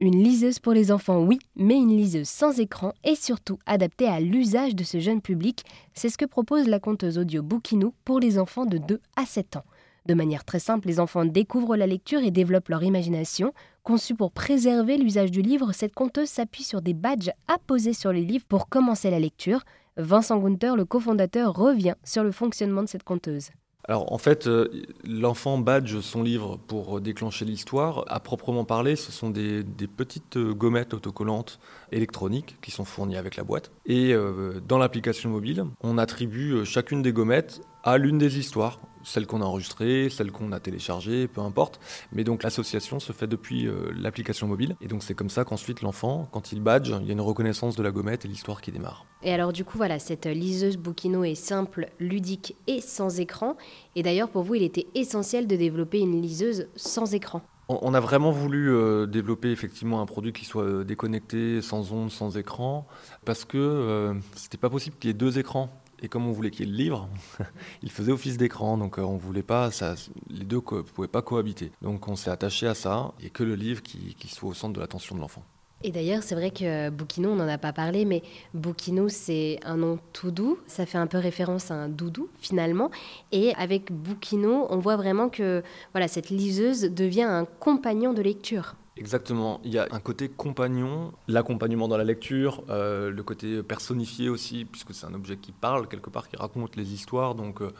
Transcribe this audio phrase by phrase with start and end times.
[0.00, 4.18] Une liseuse pour les enfants, oui, mais une liseuse sans écran et surtout adaptée à
[4.18, 5.64] l'usage de ce jeune public.
[5.94, 9.56] C'est ce que propose la conteuse audio Bookinou pour les enfants de 2 à 7
[9.56, 9.64] ans.
[10.06, 13.54] De manière très simple, les enfants découvrent la lecture et développent leur imagination.
[13.84, 18.24] Conçue pour préserver l'usage du livre, cette conteuse s'appuie sur des badges apposés sur les
[18.24, 19.62] livres pour commencer la lecture.
[19.96, 23.50] Vincent Gunther, le cofondateur, revient sur le fonctionnement de cette conteuse.
[23.86, 24.68] Alors en fait, euh,
[25.04, 28.04] l'enfant badge son livre pour déclencher l'histoire.
[28.08, 29.62] À proprement parler, ce sont des,
[29.94, 31.60] petites euh, gommettes autocollantes
[31.92, 33.70] électroniques qui sont fournies avec la boîte.
[33.84, 39.26] Et euh, dans l'application mobile, on attribue chacune des gommettes à l'une des histoires celle
[39.26, 41.78] qu'on a enregistrée, celle qu'on a téléchargée, peu importe.
[42.12, 44.76] Mais donc l'association se fait depuis euh, l'application mobile.
[44.80, 47.76] Et donc c'est comme ça qu'ensuite l'enfant, quand il badge, il y a une reconnaissance
[47.76, 49.06] de la gommette et l'histoire qui démarre.
[49.22, 53.56] Et alors du coup, voilà, cette liseuse Bukino est simple, ludique et sans écran.
[53.94, 57.42] Et d'ailleurs, pour vous, il était essentiel de développer une liseuse sans écran.
[57.68, 62.10] On a vraiment voulu euh, développer effectivement un produit qui soit euh, déconnecté, sans ondes,
[62.10, 62.86] sans écran,
[63.24, 65.70] parce que c'était pas possible qu'il y ait deux écrans.
[66.04, 67.08] Et comme on voulait qu'il y ait le livre,
[67.82, 69.94] il faisait office d'écran, donc euh, on voulait pas, ça,
[70.28, 71.72] les deux ne pouvaient pas cohabiter.
[71.80, 74.80] Donc on s'est attaché à ça, et que le livre qui, soit au centre de
[74.80, 75.42] l'attention de l'enfant.
[75.82, 79.78] Et d'ailleurs, c'est vrai que Bukino, on n'en a pas parlé, mais Bukino, c'est un
[79.78, 80.58] nom tout doux.
[80.66, 82.90] Ça fait un peu référence à un doudou, finalement.
[83.32, 88.76] Et avec Bukino, on voit vraiment que voilà, cette liseuse devient un compagnon de lecture.
[88.96, 89.60] Exactement.
[89.64, 94.64] Il y a un côté compagnon, l'accompagnement dans la lecture, euh, le côté personnifié aussi,
[94.64, 97.34] puisque c'est un objet qui parle quelque part, qui raconte les histoires.
[97.34, 97.72] Donc euh,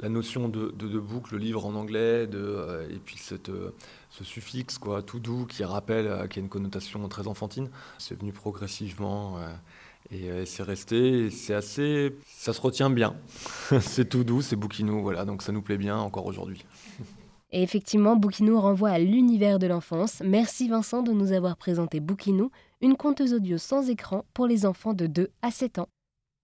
[0.00, 3.50] la notion de, de, boucle, le livre en anglais, euh, et puis cette,
[4.10, 8.32] ce suffixe quoi, tout doux qui rappelle, qui a une connotation très enfantine, c'est venu
[8.32, 9.38] progressivement.
[10.12, 13.16] Et c'est resté, c'est assez, ça se retient bien.
[13.80, 16.64] c'est tout doux, c'est bouquinou, voilà, donc ça nous plaît bien encore aujourd'hui.
[17.56, 20.20] Et effectivement, Boukinou renvoie à l'univers de l'enfance.
[20.22, 22.50] Merci Vincent de nous avoir présenté Boukinou,
[22.82, 25.88] une conteuse audio sans écran pour les enfants de 2 à 7 ans.